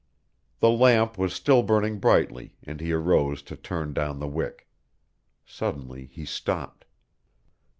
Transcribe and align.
The 0.61 0.71
lamp 0.71 1.15
was 1.19 1.31
still 1.31 1.61
burning 1.61 1.99
brightly 1.99 2.55
and 2.63 2.81
he 2.81 2.91
arose 2.91 3.43
to 3.43 3.55
turn 3.55 3.93
down 3.93 4.17
the 4.17 4.27
wick. 4.27 4.67
Suddenly 5.45 6.07
he 6.11 6.25
stopped. 6.25 6.85